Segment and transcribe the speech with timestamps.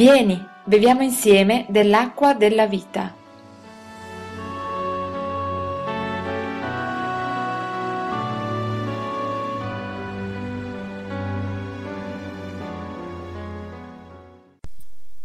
[0.00, 3.14] Vieni, beviamo insieme dell'acqua della vita.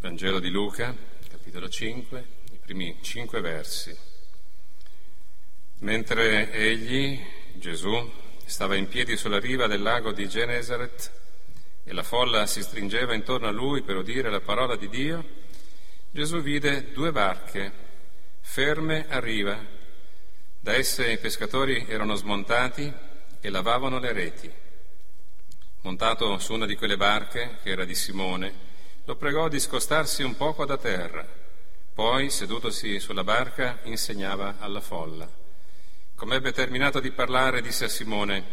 [0.01, 0.93] Vangelo di Luca,
[1.29, 3.97] capitolo 5, i primi cinque versi.
[5.79, 7.17] Mentre egli,
[7.53, 8.11] Gesù,
[8.43, 11.23] stava in piedi sulla riva del lago di Genesaret
[11.87, 15.23] e la folla si stringeva intorno a lui per udire la parola di Dio,
[16.09, 17.71] Gesù vide due barche
[18.41, 19.55] ferme a riva.
[20.59, 22.91] Da esse i pescatori erano smontati
[23.39, 24.51] e lavavano le reti.
[25.81, 28.53] Montato su una di quelle barche, che era di Simone,
[29.03, 31.27] lo pregò di scostarsi un poco da terra.
[31.93, 35.29] Poi, sedutosi sulla barca, insegnava alla folla.
[36.15, 38.43] Come ebbe terminato di parlare, disse a Simone,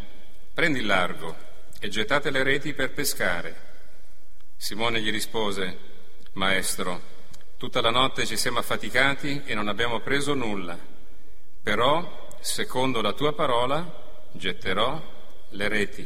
[0.53, 1.51] prendi il largo
[1.85, 3.57] e gettate le reti per pescare.
[4.57, 5.77] Simone gli rispose,
[6.35, 7.01] Maestro,
[7.57, 10.79] tutta la notte ci siamo affaticati e non abbiamo preso nulla,
[11.61, 15.03] però, secondo la tua parola, getterò
[15.49, 16.03] le reti.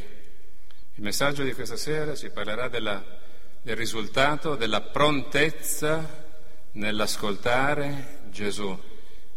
[0.95, 3.03] Il messaggio di questa sera ci parlerà della,
[3.61, 6.25] del risultato della prontezza
[6.71, 8.75] nell'ascoltare Gesù.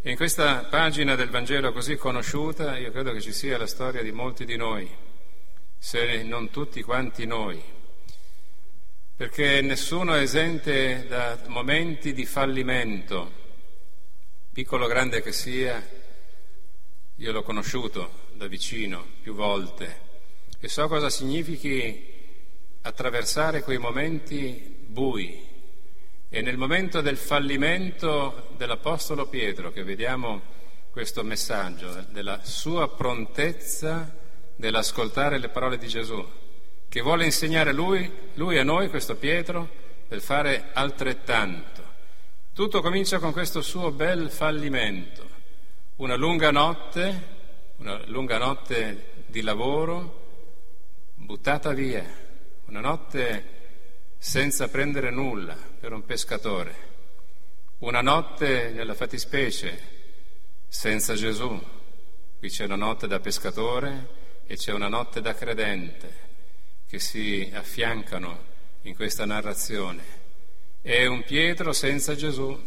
[0.01, 4.03] E in questa pagina del Vangelo così conosciuta io credo che ci sia la storia
[4.03, 4.91] di molti di noi,
[5.83, 7.59] se non tutti quanti noi,
[9.17, 13.33] perché nessuno è esente da momenti di fallimento,
[14.53, 15.83] piccolo o grande che sia,
[17.15, 20.09] io l'ho conosciuto da vicino più volte
[20.61, 22.09] e so cosa significhi
[22.83, 25.49] attraversare quei momenti bui,
[26.29, 30.43] e nel momento del fallimento dell'Apostolo Pietro, che vediamo
[30.91, 34.20] questo messaggio, della sua prontezza
[34.61, 36.25] nell'ascoltare le parole di Gesù,
[36.89, 39.69] che vuole insegnare lui, lui a noi, questo Pietro,
[40.07, 41.83] per fare altrettanto.
[42.53, 45.27] Tutto comincia con questo suo bel fallimento,
[45.97, 47.39] una lunga notte,
[47.77, 50.19] una lunga notte di lavoro
[51.15, 52.05] buttata via,
[52.67, 53.59] una notte
[54.19, 56.89] senza prendere nulla per un pescatore.
[57.79, 59.99] Una notte nella fattispecie
[60.69, 61.59] senza Gesù.
[62.39, 64.19] Qui c'è una notte da pescatore
[64.51, 66.13] e c'è una notte da credente
[66.89, 68.47] che si affiancano
[68.83, 70.03] in questa narrazione.
[70.83, 72.61] È un Pietro senza Gesù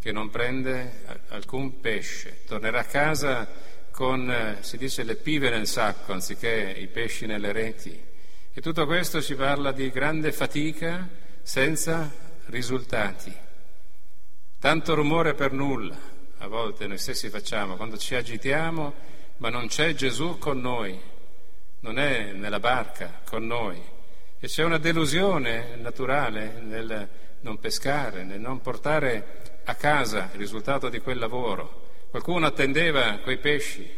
[0.00, 2.40] che non prende alcun pesce.
[2.46, 3.48] Tornerà a casa
[3.92, 7.96] con, si dice, le pive nel sacco anziché i pesci nelle reti
[8.52, 11.08] e tutto questo ci parla di grande fatica
[11.42, 12.12] senza
[12.46, 13.32] risultati.
[14.58, 15.96] Tanto rumore per nulla,
[16.38, 20.98] a volte noi stessi facciamo, quando ci agitiamo, ma non c'è Gesù con noi,
[21.80, 23.80] non è nella barca con noi.
[24.38, 27.08] E c'è una delusione naturale nel
[27.40, 31.82] non pescare, nel non portare a casa il risultato di quel lavoro.
[32.10, 33.88] Qualcuno attendeva quei pesci,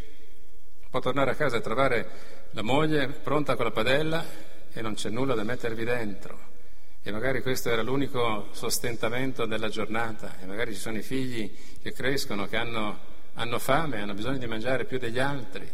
[0.91, 2.09] può tornare a casa e trovare
[2.53, 4.25] la moglie pronta con la padella
[4.73, 6.55] e non c'è nulla da mettervi dentro.
[7.03, 11.93] E magari questo era l'unico sostentamento della giornata, e magari ci sono i figli che
[11.93, 12.99] crescono, che hanno,
[13.37, 15.71] hanno fame, hanno bisogno di mangiare più degli altri.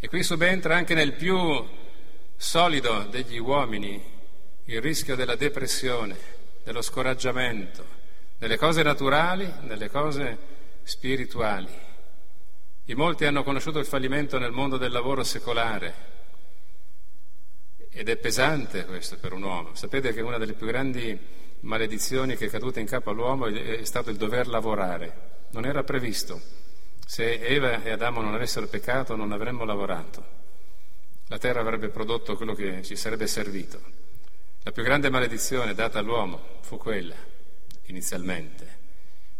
[0.00, 1.38] E qui subentra anche nel più
[2.36, 4.02] solido degli uomini
[4.64, 6.16] il rischio della depressione,
[6.62, 7.84] dello scoraggiamento,
[8.38, 10.38] nelle cose naturali, nelle cose
[10.82, 11.68] spirituali.
[12.86, 16.08] I molti hanno conosciuto il fallimento nel mondo del lavoro secolare,
[17.90, 19.74] ed è pesante questo per un uomo.
[19.74, 21.18] Sapete che una delle più grandi
[21.60, 25.46] maledizioni che è caduta in capo all'uomo è stato il dover lavorare.
[25.50, 26.59] Non era previsto.
[27.10, 30.24] Se Eva e Adamo non avessero peccato non avremmo lavorato.
[31.26, 33.82] La terra avrebbe prodotto quello che ci sarebbe servito.
[34.62, 37.16] La più grande maledizione data all'uomo fu quella,
[37.86, 38.78] inizialmente.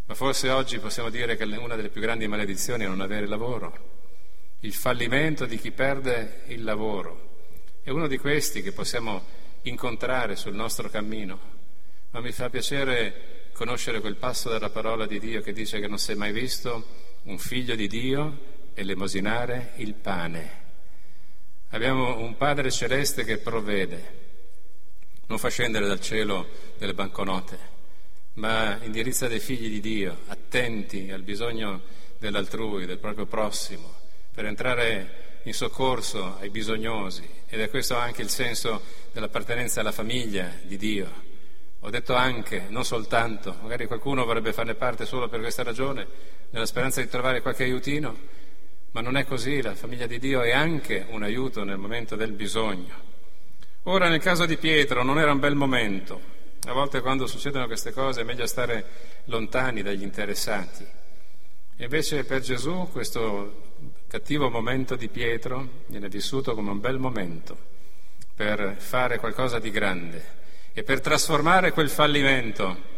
[0.05, 3.73] Ma forse oggi possiamo dire che una delle più grandi maledizioni è non avere lavoro.
[4.59, 7.29] Il fallimento di chi perde il lavoro
[7.83, 9.23] è uno di questi che possiamo
[9.61, 11.39] incontrare sul nostro cammino,
[12.09, 15.99] ma mi fa piacere conoscere quel passo della parola di Dio che dice che non
[15.99, 20.59] si è mai visto un figlio di Dio elemosinare il pane.
[21.69, 24.19] Abbiamo un Padre celeste che provvede,
[25.27, 26.47] non fa scendere dal cielo
[26.77, 27.57] delle banconote,
[28.33, 31.81] ma indirizza dei figli di Dio, attenti al bisogno
[32.17, 33.93] dell'altrui, del proprio prossimo,
[34.33, 38.81] per entrare in soccorso ai bisognosi ed è questo anche il senso
[39.11, 41.29] dell'appartenenza alla famiglia di Dio.
[41.79, 46.07] Ho detto anche, non soltanto, magari qualcuno vorrebbe farne parte solo per questa ragione,
[46.51, 48.15] nella speranza di trovare qualche aiutino,
[48.91, 52.31] ma non è così, la famiglia di Dio è anche un aiuto nel momento del
[52.31, 53.09] bisogno.
[53.83, 57.91] Ora nel caso di Pietro non era un bel momento, A volte quando succedono queste
[57.91, 58.85] cose è meglio stare
[59.25, 60.85] lontani dagli interessati.
[61.77, 63.71] Invece per Gesù questo
[64.07, 67.57] cattivo momento di Pietro viene vissuto come un bel momento
[68.35, 70.23] per fare qualcosa di grande
[70.73, 72.90] e per trasformare quel fallimento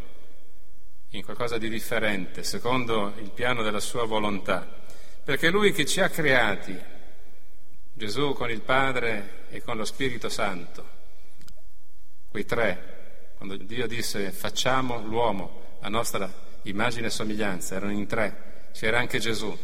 [1.13, 4.68] in qualcosa di differente, secondo il piano della sua volontà.
[5.24, 6.75] Perché lui che ci ha creati,
[7.94, 11.01] Gesù con il Padre e con lo Spirito Santo,
[12.30, 16.31] quei tre, quando Dio disse facciamo l'uomo a nostra
[16.63, 19.56] immagine e somiglianza, erano in tre, c'era anche Gesù,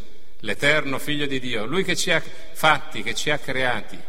[0.42, 4.00] l'eterno figlio di Dio, lui che ci ha fatti, che ci ha creati,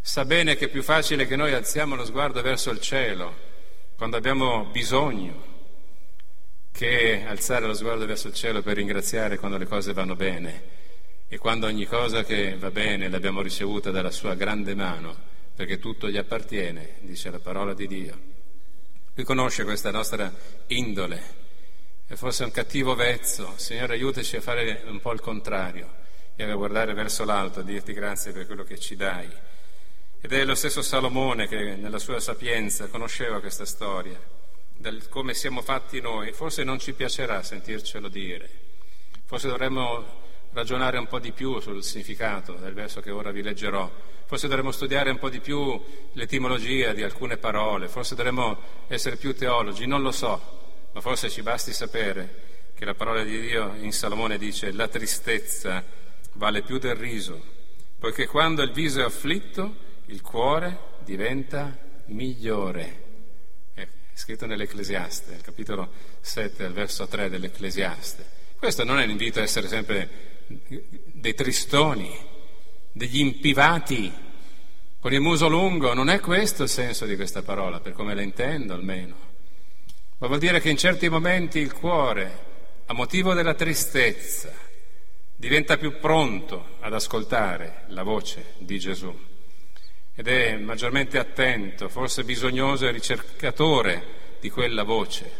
[0.00, 3.52] sa bene che è più facile che noi alziamo lo sguardo verso il cielo
[3.96, 5.53] quando abbiamo bisogno
[6.74, 10.62] che alzare lo sguardo verso il cielo per ringraziare quando le cose vanno bene
[11.28, 15.14] e quando ogni cosa che va bene l'abbiamo ricevuta dalla sua grande mano,
[15.54, 18.18] perché tutto gli appartiene, dice la parola di Dio.
[19.14, 20.32] Lui conosce questa nostra
[20.66, 21.22] indole
[22.08, 25.88] e forse un cattivo vezzo, Signore aiutaci a fare un po' il contrario
[26.34, 29.30] e a guardare verso l'alto, a dirti grazie per quello che ci dai.
[30.20, 34.42] Ed è lo stesso Salomone che nella sua sapienza conosceva questa storia
[34.76, 38.50] del come siamo fatti noi, forse non ci piacerà sentircelo dire,
[39.24, 40.22] forse dovremmo
[40.52, 43.90] ragionare un po' di più sul significato del verso che ora vi leggerò,
[44.26, 45.80] forse dovremmo studiare un po' di più
[46.12, 51.42] l'etimologia di alcune parole, forse dovremmo essere più teologi, non lo so, ma forse ci
[51.42, 52.42] basti sapere
[52.74, 55.84] che la parola di Dio in Salomone dice la tristezza
[56.34, 57.42] vale più del riso,
[57.98, 59.76] poiché quando il viso è afflitto
[60.06, 61.76] il cuore diventa
[62.06, 63.03] migliore
[64.14, 65.90] scritto nell'Ecclesiaste, nel capitolo
[66.20, 68.24] 7, al verso 3 dell'Ecclesiaste.
[68.56, 70.42] Questo non è l'invito a essere sempre
[71.12, 72.10] dei tristoni,
[72.92, 74.12] degli impivati
[75.00, 78.22] con il muso lungo, non è questo il senso di questa parola, per come la
[78.22, 79.32] intendo almeno.
[80.18, 82.38] Ma vuol dire che in certi momenti il cuore,
[82.86, 84.50] a motivo della tristezza,
[85.36, 89.32] diventa più pronto ad ascoltare la voce di Gesù
[90.14, 94.02] ed è maggiormente attento, forse bisognoso e ricercatore
[94.40, 95.30] di quella voce,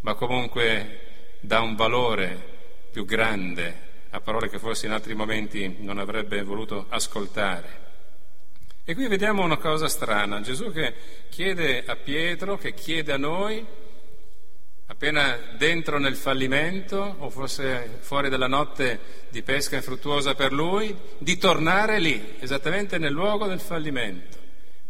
[0.00, 1.00] ma comunque
[1.40, 2.50] dà un valore
[2.92, 7.80] più grande a parole che forse in altri momenti non avrebbe voluto ascoltare.
[8.84, 10.94] E qui vediamo una cosa strana, Gesù che
[11.30, 13.64] chiede a Pietro, che chiede a noi,
[14.92, 21.38] appena dentro nel fallimento o forse fuori dalla notte di pesca infruttuosa per lui, di
[21.38, 24.36] tornare lì, esattamente nel luogo del fallimento.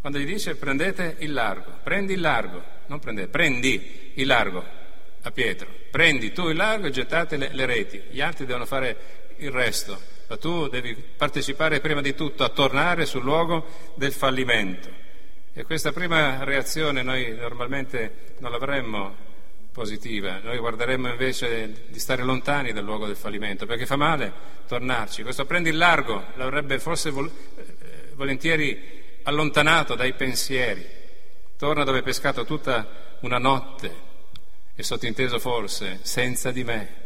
[0.00, 4.64] Quando gli dice prendete il largo, prendi il largo, non prendete, prendi il largo
[5.22, 9.20] a Pietro, prendi tu il largo e gettate le, le reti, gli altri devono fare
[9.36, 14.90] il resto, ma tu devi partecipare prima di tutto a tornare sul luogo del fallimento.
[15.52, 19.30] E questa prima reazione noi normalmente non l'avremmo
[19.72, 20.38] positiva.
[20.42, 24.32] Noi guarderemmo invece di stare lontani dal luogo del fallimento, perché fa male
[24.68, 25.22] tornarci.
[25.22, 30.86] Questo prendi il largo, l'avrebbe forse vol- eh, volentieri allontanato dai pensieri.
[31.56, 34.10] Torna dove hai pescato tutta una notte
[34.74, 37.00] e sottinteso forse, senza di me.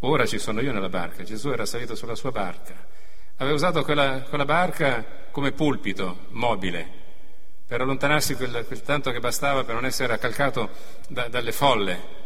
[0.00, 1.22] Ora ci sono io nella barca.
[1.22, 2.74] Gesù era salito sulla sua barca.
[3.36, 7.02] Aveva usato quella, quella barca come pulpito mobile
[7.74, 10.70] per allontanarsi quel, quel, tanto che bastava per non essere accalcato
[11.08, 12.22] da, dalle folle.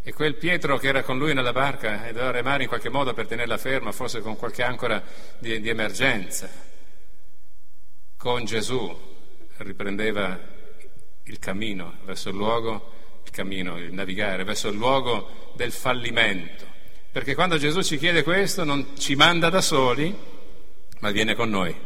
[0.00, 3.12] E quel Pietro che era con lui nella barca e doveva remare in qualche modo
[3.12, 5.02] per tenerla ferma, forse con qualche ancora
[5.40, 6.48] di, di emergenza.
[8.16, 8.96] Con Gesù
[9.56, 10.38] riprendeva
[11.24, 12.92] il cammino verso il luogo,
[13.24, 16.64] il cammino, il navigare verso il luogo del fallimento.
[17.10, 20.16] Perché quando Gesù ci chiede questo non ci manda da soli,
[21.00, 21.76] ma viene con noi.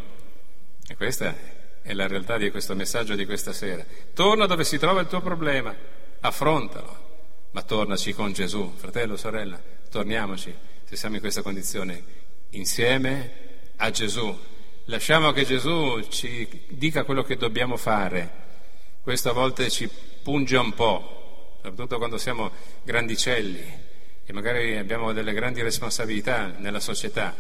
[0.87, 1.56] E questa è
[1.87, 3.85] è la realtà di questo messaggio di questa sera.
[4.13, 5.73] Torna dove si trova il tuo problema,
[6.19, 7.05] affrontalo,
[7.53, 10.53] ma tornaci con Gesù, fratello, sorella, torniamoci
[10.83, 12.03] se siamo in questa condizione,
[12.51, 13.31] insieme
[13.77, 14.37] a Gesù.
[14.87, 18.45] Lasciamo che Gesù ci dica quello che dobbiamo fare.
[19.01, 19.89] Questo a volte ci
[20.25, 22.51] punge un po', soprattutto quando siamo
[22.83, 23.85] grandicelli
[24.25, 27.33] e magari abbiamo delle grandi responsabilità nella società.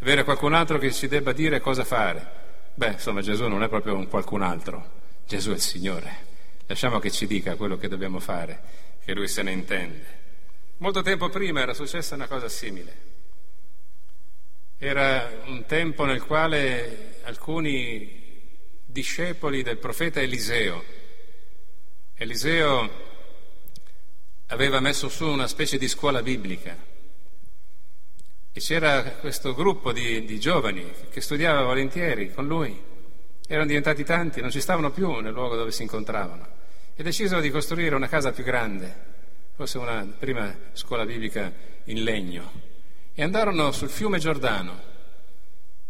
[0.00, 2.39] Avere qualcun altro che ci debba dire cosa fare.
[2.80, 4.90] Beh, insomma, Gesù non è proprio un qualcun altro,
[5.26, 6.24] Gesù è il Signore.
[6.64, 8.58] Lasciamo che ci dica quello che dobbiamo fare,
[9.04, 10.06] che Lui se ne intende.
[10.78, 12.96] Molto tempo prima era successa una cosa simile.
[14.78, 18.48] Era un tempo nel quale alcuni
[18.86, 20.82] discepoli del profeta Eliseo,
[22.14, 22.90] Eliseo
[24.46, 26.89] aveva messo su una specie di scuola biblica
[28.52, 32.88] e c'era questo gruppo di, di giovani che studiava volentieri con lui.
[33.46, 36.58] Erano diventati tanti, non ci stavano più nel luogo dove si incontravano.
[36.96, 38.94] e decisero di costruire una casa più grande,
[39.54, 41.50] forse una prima scuola biblica
[41.84, 42.52] in legno,
[43.14, 44.88] e andarono sul fiume Giordano.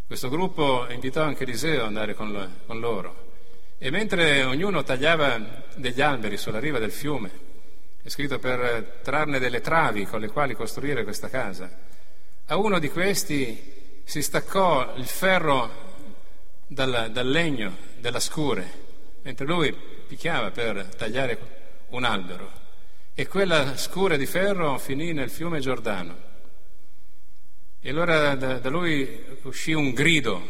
[0.07, 3.29] Questo gruppo invitò anche Eliseo ad andare con, con loro.
[3.79, 7.31] E mentre ognuno tagliava degli alberi sulla riva del fiume,
[8.03, 11.89] è scritto per trarne delle travi con le quali costruire questa casa,
[12.51, 15.71] a uno di questi si staccò il ferro
[16.67, 18.69] dal, dal legno della scure,
[19.23, 21.39] mentre lui picchiava per tagliare
[21.91, 22.51] un albero
[23.15, 26.29] e quella scura di ferro finì nel fiume Giordano.
[27.81, 30.43] E allora da, da lui uscì un grido,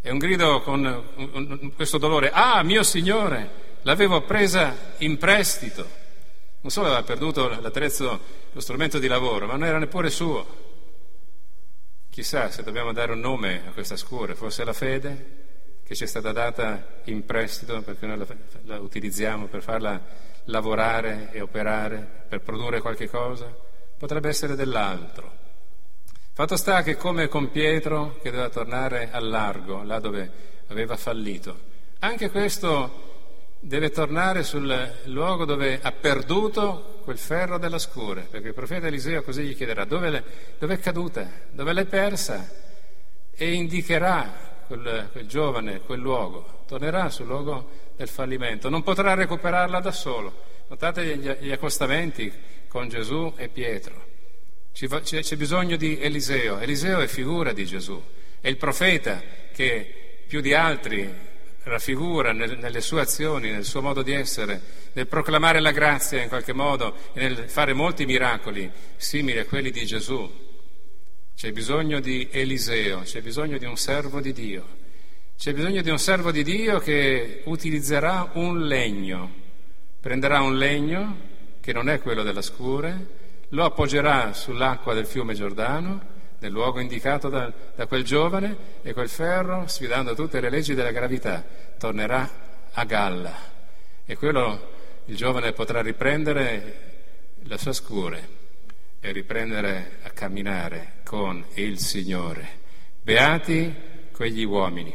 [0.00, 3.50] e un grido con questo dolore, ah mio Signore,
[3.82, 5.86] l'avevo presa in prestito.
[6.62, 10.61] Non solo aveva perduto l'attrezzo, lo strumento di lavoro, ma non era neppure suo.
[12.12, 16.06] Chissà se dobbiamo dare un nome a questa scura, forse la fede, che ci è
[16.06, 18.26] stata data in prestito perché noi la,
[18.64, 19.98] la utilizziamo per farla
[20.44, 23.50] lavorare e operare, per produrre qualche cosa,
[23.96, 25.32] potrebbe essere dell'altro.
[26.34, 30.30] Fatto sta che come con Pietro che doveva tornare al largo, là dove
[30.66, 31.60] aveva fallito,
[32.00, 33.11] anche questo
[33.64, 39.22] deve tornare sul luogo dove ha perduto quel ferro della scure, perché il profeta Eliseo
[39.22, 40.24] così gli chiederà dove,
[40.58, 42.50] è caduta, dove l'hai persa
[43.32, 49.78] e indicherà quel, quel giovane, quel luogo, tornerà sul luogo del fallimento, non potrà recuperarla
[49.78, 50.50] da solo.
[50.66, 52.32] Notate gli, gli accostamenti
[52.66, 54.10] con Gesù e Pietro.
[54.72, 56.58] Ci, c'è bisogno di Eliseo.
[56.58, 58.02] Eliseo è figura di Gesù,
[58.40, 61.30] è il profeta che più di altri
[61.64, 64.60] raffigura nel, nelle sue azioni, nel suo modo di essere,
[64.92, 69.70] nel proclamare la grazia in qualche modo e nel fare molti miracoli simili a quelli
[69.70, 70.30] di Gesù.
[71.34, 74.80] C'è bisogno di Eliseo, c'è bisogno di un servo di Dio.
[75.36, 79.32] C'è bisogno di un servo di Dio che utilizzerà un legno,
[79.98, 86.11] prenderà un legno che non è quello della scure, lo appoggerà sull'acqua del fiume Giordano,
[86.42, 90.90] nel luogo indicato da, da quel giovane, e quel ferro, sfidando tutte le leggi della
[90.90, 91.44] gravità,
[91.78, 92.28] tornerà
[92.72, 93.32] a galla.
[94.04, 94.70] E quello
[95.04, 98.40] il giovane potrà riprendere la sua scure
[98.98, 102.60] e riprendere a camminare con il Signore.
[103.00, 103.72] Beati
[104.12, 104.92] quegli uomini,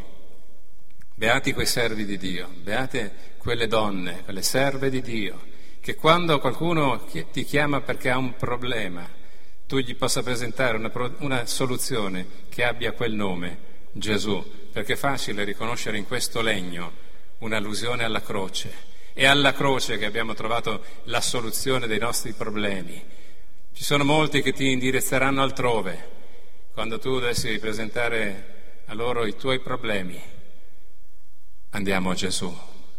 [1.16, 5.46] beati quei servi di Dio, beate quelle donne, quelle serve di Dio,
[5.80, 9.17] che quando qualcuno ti chiama perché ha un problema,
[9.68, 13.58] tu gli possa presentare una, una soluzione che abbia quel nome,
[13.92, 17.06] Gesù, perché è facile riconoscere in questo legno
[17.40, 18.96] un'allusione alla croce.
[19.14, 23.16] È alla croce che abbiamo trovato la soluzione dei nostri problemi
[23.78, 26.10] ci sono molti che ti indirizzeranno altrove
[26.74, 30.20] quando tu dovessi presentare a loro i tuoi problemi.
[31.70, 32.52] Andiamo a Gesù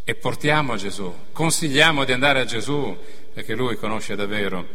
[0.04, 2.96] e portiamo a Gesù, consigliamo di andare a Gesù
[3.34, 4.68] perché Lui conosce davvero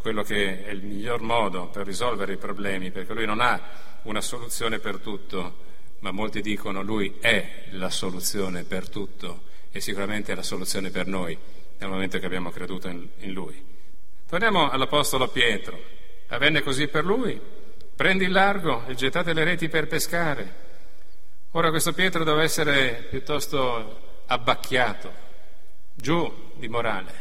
[0.00, 3.60] quello che è il miglior modo per risolvere i problemi, perché Lui non ha
[4.02, 5.68] una soluzione per tutto,
[6.00, 11.06] ma molti dicono Lui è la soluzione per tutto e sicuramente è la soluzione per
[11.06, 11.36] noi
[11.78, 13.62] nel momento che abbiamo creduto in, Lui.
[14.28, 15.78] Torniamo all'Apostolo Pietro.
[16.28, 17.40] Avvenne così per lui.
[17.96, 20.68] Prendi il largo e gettate le reti per pescare.
[21.52, 25.12] Ora questo Pietro doveva essere piuttosto abbacchiato,
[25.94, 27.12] giù di morale.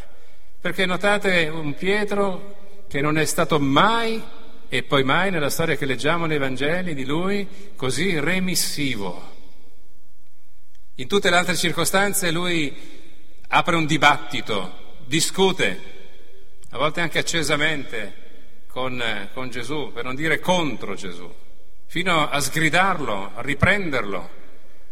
[0.62, 2.59] Perché notate un Pietro
[2.90, 4.22] che non è stato mai
[4.68, 9.38] e poi mai nella storia che leggiamo nei Vangeli di lui così remissivo.
[10.96, 12.76] In tutte le altre circostanze lui
[13.48, 15.82] apre un dibattito, discute,
[16.72, 19.02] a volte anche accesamente con,
[19.34, 21.32] con Gesù, per non dire contro Gesù,
[21.86, 24.30] fino a sgridarlo, a riprenderlo,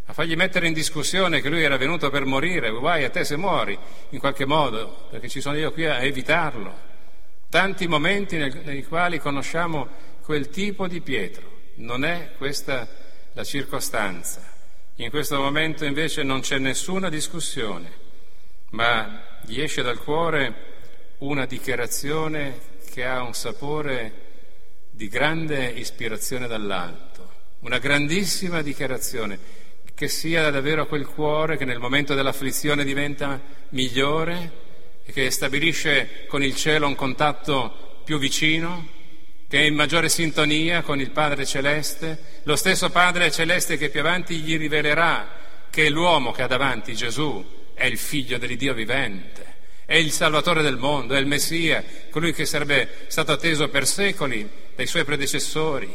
[0.06, 3.38] a fargli mettere in discussione che lui era venuto per morire, guai a te se
[3.38, 3.78] muori
[4.10, 6.87] in qualche modo, perché ci sono io qui a evitarlo.
[7.50, 9.88] Tanti momenti nei, nei quali conosciamo
[10.22, 12.88] quel tipo di Pietro, non è questa
[13.32, 14.42] la circostanza.
[14.96, 17.90] In questo momento invece non c'è nessuna discussione,
[18.72, 20.76] ma gli esce dal cuore
[21.20, 22.60] una dichiarazione
[22.92, 24.26] che ha un sapore
[24.90, 29.40] di grande ispirazione dall'alto, una grandissima dichiarazione
[29.94, 33.40] che sia davvero quel cuore che nel momento dell'afflizione diventa
[33.70, 34.66] migliore
[35.08, 38.90] e che stabilisce con il cielo un contatto più vicino,
[39.48, 44.02] che è in maggiore sintonia con il Padre Celeste, lo stesso Padre Celeste che più
[44.02, 45.30] avanti gli rivelerà
[45.70, 49.56] che l'uomo che ha davanti, Gesù, è il figlio dell'Iddio vivente
[49.88, 54.48] è il Salvatore del mondo, è il Messia, colui che sarebbe stato atteso per secoli
[54.76, 55.90] dai suoi predecessori.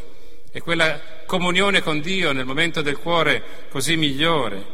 [0.51, 4.65] E quella comunione con Dio nel momento del cuore così migliore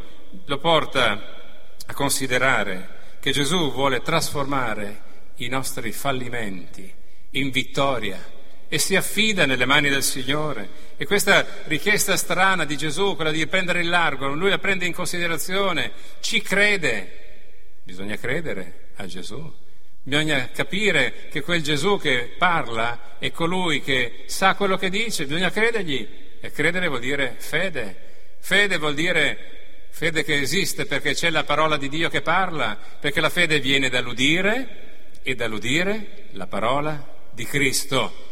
[0.44, 2.97] lo porta a considerare
[3.28, 5.02] che Gesù vuole trasformare
[5.36, 6.90] i nostri fallimenti
[7.32, 10.86] in vittoria e si affida nelle mani del Signore.
[10.96, 14.94] E questa richiesta strana di Gesù, quella di prendere il largo, lui la prende in
[14.94, 17.80] considerazione, ci crede.
[17.82, 19.54] Bisogna credere a Gesù.
[20.02, 25.50] Bisogna capire che quel Gesù che parla è colui che sa quello che dice, bisogna
[25.50, 26.08] credergli.
[26.40, 28.06] E credere vuol dire fede.
[28.40, 29.57] Fede vuol dire
[29.90, 33.88] fede che esiste perché c'è la parola di Dio che parla, perché la fede viene
[33.88, 38.26] dall'udire e dall'udire la parola di Cristo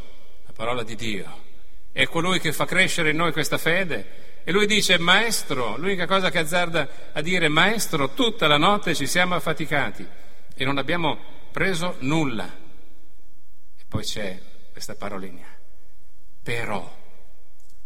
[0.56, 1.44] parola di Dio.
[1.92, 4.24] È colui che fa crescere in noi questa fede.
[4.42, 9.06] E lui dice, maestro, l'unica cosa che azzarda a dire, maestro, tutta la notte ci
[9.06, 10.06] siamo affaticati
[10.54, 11.18] e non abbiamo
[11.52, 12.46] preso nulla.
[13.76, 14.40] E poi c'è
[14.72, 15.46] questa parolina,
[16.42, 16.96] però,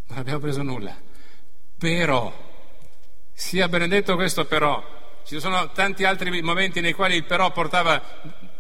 [0.07, 0.97] non abbiamo preso nulla,
[1.79, 2.50] però,
[3.41, 4.85] sia benedetto questo però.
[5.25, 8.01] Ci sono tanti altri momenti nei quali il però portava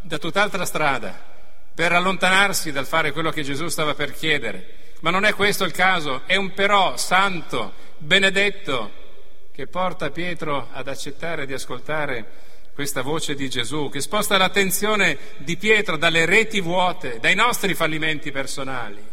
[0.00, 1.22] da tutt'altra strada
[1.74, 4.94] per allontanarsi dal fare quello che Gesù stava per chiedere.
[5.00, 8.90] Ma non è questo il caso, è un però santo, benedetto,
[9.52, 12.26] che porta Pietro ad accettare di ascoltare
[12.72, 18.32] questa voce di Gesù, che sposta l'attenzione di Pietro dalle reti vuote, dai nostri fallimenti
[18.32, 19.06] personali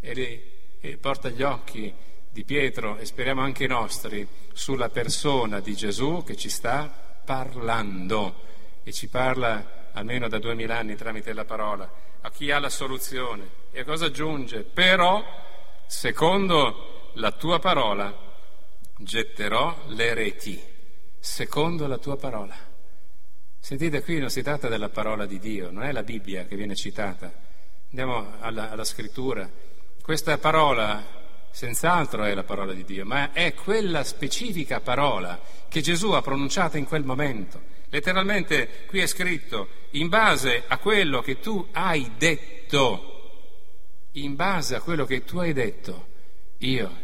[0.00, 0.42] e, li,
[0.80, 1.94] e porta gli occhi
[2.38, 6.88] di Pietro e speriamo anche i nostri sulla persona di Gesù che ci sta
[7.24, 8.46] parlando
[8.84, 11.90] e ci parla almeno da duemila anni tramite la parola,
[12.20, 13.66] a chi ha la soluzione.
[13.72, 14.62] E a cosa aggiunge?
[14.62, 15.20] Però,
[15.88, 18.16] secondo la tua parola,
[18.96, 20.62] getterò le reti,
[21.18, 22.54] secondo la tua parola.
[23.58, 26.76] Sentite, qui non si tratta della parola di Dio, non è la Bibbia che viene
[26.76, 27.32] citata.
[27.90, 29.50] Andiamo alla, alla scrittura.
[30.00, 31.17] Questa parola
[31.58, 36.76] senz'altro è la parola di Dio, ma è quella specifica parola che Gesù ha pronunciato
[36.76, 37.60] in quel momento.
[37.88, 44.80] Letteralmente qui è scritto, in base a quello che tu hai detto, in base a
[44.80, 46.06] quello che tu hai detto,
[46.58, 46.96] io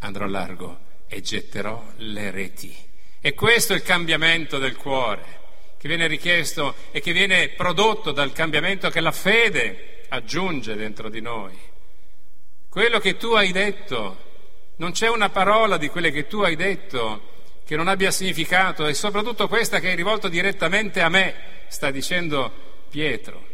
[0.00, 2.76] andrò a largo e getterò le reti.
[3.18, 5.36] E questo è il cambiamento del cuore
[5.78, 11.22] che viene richiesto e che viene prodotto dal cambiamento che la fede aggiunge dentro di
[11.22, 11.67] noi.
[12.78, 14.16] Quello che tu hai detto,
[14.76, 18.94] non c'è una parola di quelle che tu hai detto che non abbia significato e
[18.94, 21.34] soprattutto questa che è rivolta direttamente a me,
[21.66, 22.52] sta dicendo
[22.88, 23.44] Pietro.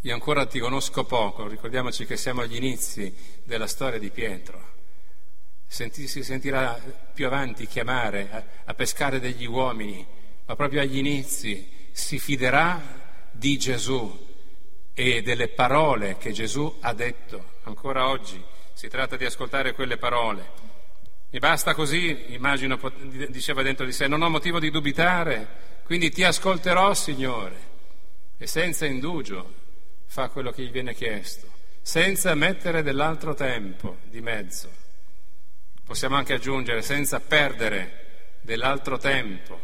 [0.00, 4.60] Io ancora ti conosco poco, ricordiamoci che siamo agli inizi della storia di Pietro.
[5.64, 6.76] Senti, si sentirà
[7.14, 10.04] più avanti chiamare a, a pescare degli uomini,
[10.44, 14.26] ma proprio agli inizi si fiderà di Gesù
[14.92, 17.49] e delle parole che Gesù ha detto.
[17.64, 18.42] Ancora oggi
[18.72, 20.70] si tratta di ascoltare quelle parole
[21.32, 22.76] mi basta così, immagino,
[23.28, 25.46] diceva dentro di sé, non ho motivo di dubitare,
[25.84, 27.68] quindi ti ascolterò, Signore.
[28.36, 29.54] E senza indugio
[30.06, 31.46] fa quello che gli viene chiesto,
[31.82, 34.68] senza mettere dell'altro tempo di mezzo.
[35.84, 39.60] Possiamo anche aggiungere, senza perdere dell'altro tempo,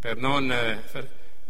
[0.00, 0.82] per non eh,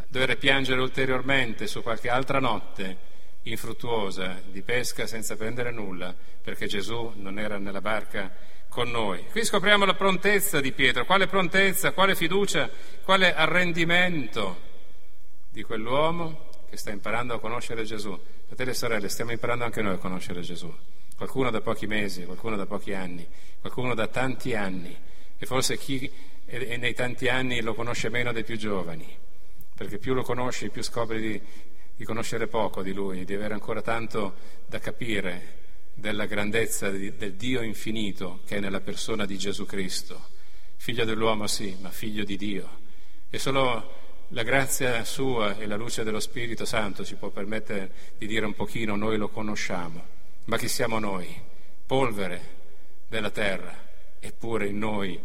[0.08, 3.06] dover piangere ulteriormente su qualche altra notte
[3.50, 8.32] infruttuosa di pesca senza prendere nulla, perché Gesù non era nella barca
[8.68, 9.24] con noi.
[9.30, 12.70] Qui scopriamo la prontezza di Pietro, quale prontezza, quale fiducia,
[13.02, 14.66] quale arrendimento
[15.50, 18.18] di quell'uomo che sta imparando a conoscere Gesù.
[18.46, 20.72] Fratelli e sorelle, stiamo imparando anche noi a conoscere Gesù.
[21.16, 23.26] Qualcuno da pochi mesi, qualcuno da pochi anni,
[23.60, 24.96] qualcuno da tanti anni.
[25.36, 26.10] E forse chi
[26.46, 29.06] nei tanti anni lo conosce meno dei più giovani,
[29.74, 31.42] perché più lo conosci, più scopri di,
[31.98, 35.56] di conoscere poco di lui, di avere ancora tanto da capire
[35.94, 40.28] della grandezza di, del Dio infinito che è nella persona di Gesù Cristo,
[40.76, 42.70] figlio dell'uomo sì, ma figlio di Dio.
[43.28, 43.96] E solo
[44.28, 48.54] la grazia sua e la luce dello Spirito Santo ci può permettere di dire un
[48.54, 50.00] pochino noi lo conosciamo,
[50.44, 51.34] ma chi siamo noi?
[51.84, 52.56] Polvere
[53.08, 53.76] della terra,
[54.20, 55.18] eppure in noi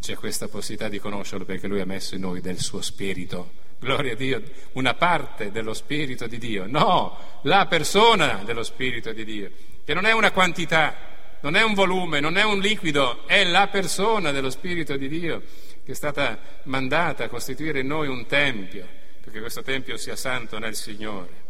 [0.00, 4.12] c'è questa possibilità di conoscerlo perché lui ha messo in noi del suo Spirito gloria
[4.12, 9.50] a Dio, una parte dello Spirito di Dio, no, la persona dello Spirito di Dio
[9.86, 10.96] che non è una quantità,
[11.42, 15.40] non è un volume, non è un liquido, è la persona dello Spirito di Dio
[15.84, 18.84] che è stata mandata a costituire in noi un tempio,
[19.22, 21.44] perché questo tempio sia santo nel Signore.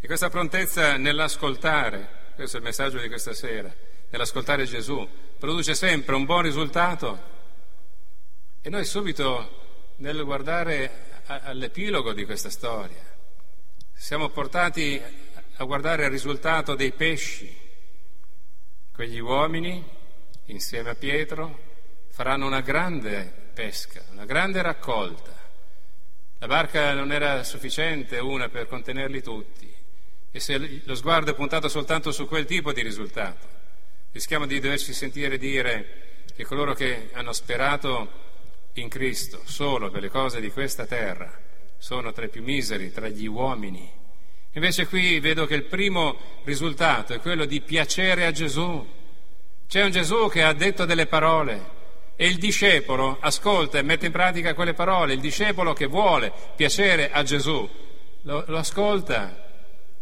[0.00, 3.72] E questa prontezza nell'ascoltare, questo è il messaggio di questa sera,
[4.08, 7.22] nell'ascoltare Gesù, produce sempre un buon risultato
[8.60, 13.02] e noi subito nel guardare all'epilogo di questa storia
[13.92, 15.00] siamo portati
[15.56, 17.54] a guardare il risultato dei pesci.
[18.92, 19.84] Quegli uomini,
[20.46, 21.68] insieme a Pietro,
[22.08, 25.36] faranno una grande pesca, una grande raccolta.
[26.38, 29.72] La barca non era sufficiente una per contenerli tutti
[30.32, 33.46] e se lo sguardo è puntato soltanto su quel tipo di risultato,
[34.12, 38.29] rischiamo di doverci sentire dire che coloro che hanno sperato
[38.74, 43.08] in Cristo solo per le cose di questa terra sono tra i più miseri, tra
[43.08, 43.90] gli uomini.
[44.52, 48.86] Invece qui vedo che il primo risultato è quello di piacere a Gesù.
[49.66, 51.78] C'è un Gesù che ha detto delle parole
[52.16, 55.14] e il discepolo ascolta e mette in pratica quelle parole.
[55.14, 57.68] Il discepolo che vuole piacere a Gesù
[58.22, 59.48] lo, lo ascolta.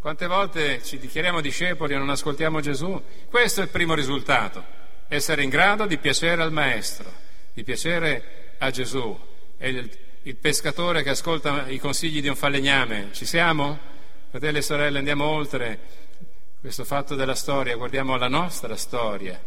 [0.01, 3.01] Quante volte ci dichiariamo discepoli e non ascoltiamo Gesù?
[3.29, 4.65] Questo è il primo risultato,
[5.09, 7.13] essere in grado di piacere al Maestro,
[7.53, 9.19] di piacere a Gesù.
[9.57, 9.91] È il,
[10.23, 13.09] il pescatore che ascolta i consigli di un falegname.
[13.13, 13.79] Ci siamo?
[14.31, 15.81] Fratelli e sorelle, andiamo oltre
[16.61, 19.43] questo fatto della storia, guardiamo la nostra storia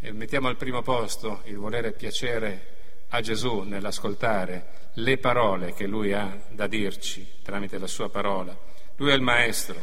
[0.00, 6.12] e mettiamo al primo posto il volere piacere a Gesù nell'ascoltare le parole che Lui
[6.12, 8.56] ha da dirci tramite la sua parola.
[8.96, 9.76] Lui è il Maestro,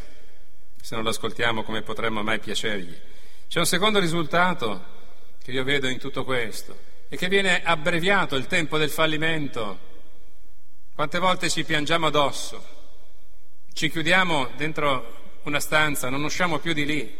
[0.82, 2.98] se non lo ascoltiamo come potremmo mai piacergli?
[3.48, 5.00] C'è un secondo risultato
[5.44, 9.78] che io vedo in tutto questo e che viene abbreviato il tempo del fallimento.
[10.96, 12.66] Quante volte ci piangiamo addosso,
[13.74, 17.18] ci chiudiamo dentro una stanza, non usciamo più di lì.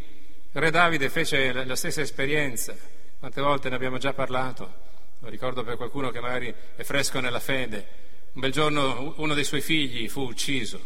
[0.54, 2.74] Re Davide fece la stessa esperienza,
[3.20, 4.74] quante volte ne abbiamo già parlato,
[5.20, 7.86] lo ricordo per qualcuno che magari è fresco nella fede.
[8.32, 10.80] Un bel giorno uno dei suoi figli fu ucciso,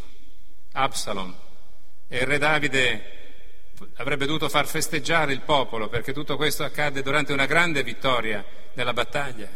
[0.72, 1.32] Absalom,
[2.08, 3.25] e il re Davide
[3.96, 8.94] avrebbe dovuto far festeggiare il popolo perché tutto questo accadde durante una grande vittoria nella
[8.94, 9.50] battaglia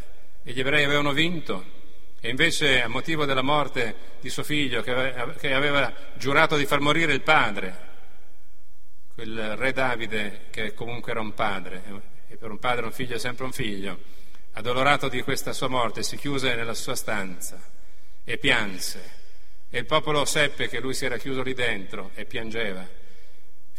[0.43, 1.77] e gli ebrei avevano vinto
[2.21, 7.13] e invece, a motivo della morte di suo figlio, che aveva, giurato di far morire
[7.13, 7.87] il padre,
[9.13, 11.81] quel re Davide, che comunque era un padre,
[12.27, 13.97] e per un padre un figlio è sempre un figlio,
[14.51, 17.57] addolorato di questa sua morte, si chiuse nella sua stanza
[18.25, 19.17] e pianse.
[19.69, 22.85] E il popolo seppe che lui si era chiuso lì dentro e piangeva,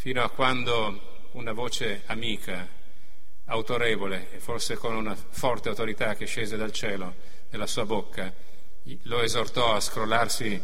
[0.01, 2.67] fino a quando una voce amica,
[3.45, 7.15] autorevole e forse con una forte autorità che scese dal cielo,
[7.51, 8.33] nella sua bocca,
[9.03, 10.59] lo esortò a scrollarsi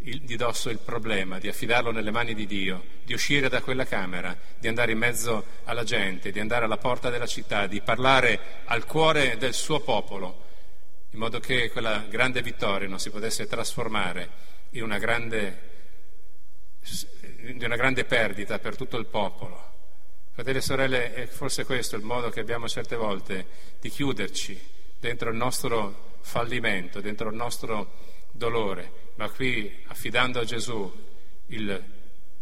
[0.00, 3.86] il, di dosso il problema, di affidarlo nelle mani di Dio, di uscire da quella
[3.86, 8.38] camera, di andare in mezzo alla gente, di andare alla porta della città, di parlare
[8.66, 10.44] al cuore del suo popolo,
[11.12, 14.28] in modo che quella grande vittoria non si potesse trasformare
[14.72, 15.70] in una grande,
[17.48, 19.72] in una grande perdita per tutto il popolo.
[20.32, 23.46] Fratelli e sorelle, è forse questo il modo che abbiamo certe volte
[23.80, 24.60] di chiuderci
[24.98, 27.92] dentro il nostro fallimento, dentro il nostro
[28.32, 30.92] dolore, ma qui affidando a Gesù
[31.48, 31.84] il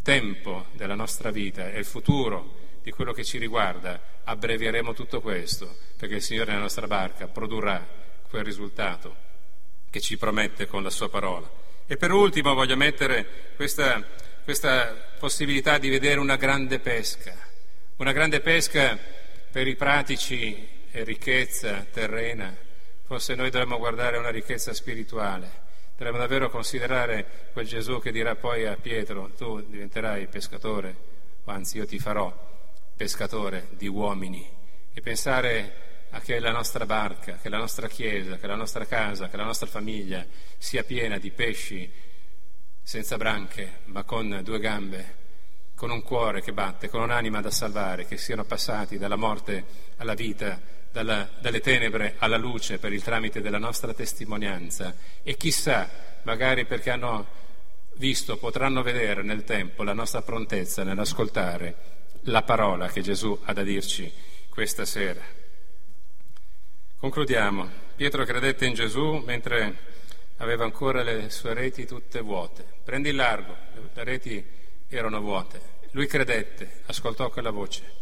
[0.02, 5.76] tempo della nostra vita e il futuro di quello che ci riguarda, abbrevieremo tutto questo,
[5.96, 7.86] perché il Signore nella nostra barca produrrà
[8.28, 9.14] quel risultato
[9.90, 11.48] che ci promette con la sua parola.
[11.86, 14.02] E per ultimo voglio mettere questa,
[14.44, 17.34] questa possibilità di vedere una grande pesca,
[17.96, 18.98] una grande pesca
[19.50, 22.54] per i pratici e ricchezza terrena,
[23.12, 25.50] Forse noi dovremmo guardare una ricchezza spirituale,
[25.98, 30.96] dovremmo davvero considerare quel Gesù che dirà poi a Pietro, tu diventerai pescatore,
[31.44, 32.34] o anzi io ti farò
[32.96, 34.48] pescatore di uomini,
[34.94, 39.28] e pensare a che la nostra barca, che la nostra chiesa, che la nostra casa,
[39.28, 40.24] che la nostra famiglia
[40.56, 41.92] sia piena di pesci
[42.82, 45.20] senza branche, ma con due gambe,
[45.74, 49.64] con un cuore che batte, con un'anima da salvare, che siano passati dalla morte
[49.96, 55.90] alla vita dalla, dalle tenebre alla luce per il tramite della nostra testimonianza e chissà,
[56.22, 57.26] magari perché hanno
[57.94, 61.90] visto, potranno vedere nel tempo la nostra prontezza nell'ascoltare
[62.26, 64.12] la parola che Gesù ha da dirci
[64.48, 65.22] questa sera.
[66.98, 67.80] Concludiamo.
[67.96, 69.90] Pietro credette in Gesù mentre
[70.42, 72.66] aveva ancora le sue reti tutte vuote.
[72.82, 73.56] Prendi il largo,
[73.94, 74.44] le reti
[74.88, 75.60] erano vuote.
[75.92, 78.00] Lui credette, ascoltò quella voce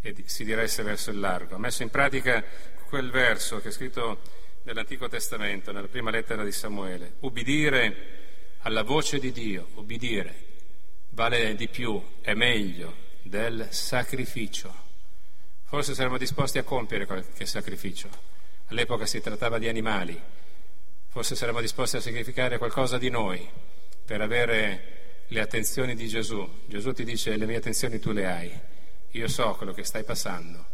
[0.00, 1.54] e si diresse verso il largo.
[1.54, 2.44] Ha messo in pratica
[2.88, 4.20] quel verso che è scritto
[4.64, 7.14] nell'Antico Testamento, nella prima lettera di Samuele.
[7.20, 10.34] Ubbidire alla voce di Dio, ubbidire,
[11.10, 14.74] vale di più, è meglio del sacrificio.
[15.64, 18.08] Forse saremmo disposti a compiere qualche sacrificio.
[18.66, 20.20] All'epoca si trattava di animali.
[21.12, 23.48] Forse saremmo disposti a sacrificare qualcosa di noi
[24.04, 26.46] per avere le attenzioni di Gesù.
[26.66, 28.60] Gesù ti dice le mie attenzioni tu le hai
[29.14, 30.64] io so quello che stai passando,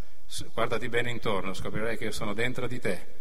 [0.53, 3.17] guardati bene intorno, scoprirai che io sono dentro di te.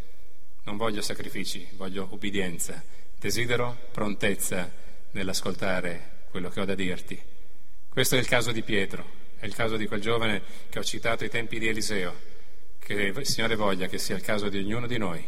[0.63, 2.83] Non voglio sacrifici, voglio ubbidienza,
[3.17, 4.71] desidero prontezza
[5.11, 7.19] nell'ascoltare quello che ho da dirti.
[7.89, 9.05] Questo è il caso di Pietro,
[9.37, 12.15] è il caso di quel giovane che ho citato ai tempi di Eliseo,
[12.77, 15.27] che il Signore voglia che sia il caso di ognuno di noi,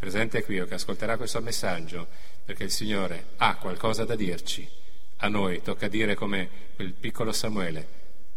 [0.00, 2.08] presente qui o che ascolterà questo messaggio,
[2.42, 4.66] perché il Signore ha qualcosa da dirci.
[5.18, 7.86] A noi tocca dire come quel piccolo Samuele,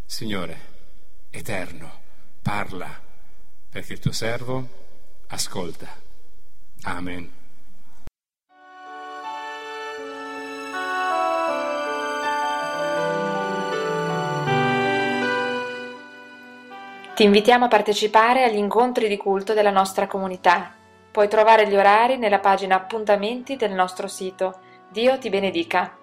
[0.05, 0.59] Signore,
[1.29, 2.01] eterno,
[2.41, 3.01] parla,
[3.69, 4.67] perché il tuo servo
[5.27, 5.87] ascolta.
[6.81, 7.31] Amen.
[17.15, 20.81] Ti invitiamo a partecipare agli incontri di culto della nostra comunità.
[21.13, 24.57] Puoi trovare gli orari nella pagina appuntamenti del nostro sito.
[24.89, 25.95] Dio ti benedica.